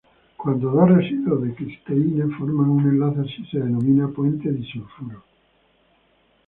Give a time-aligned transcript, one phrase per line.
[0.35, 5.23] Cuando dos residuos de cisteína forman un enlace así, se denomina puente disulfuro.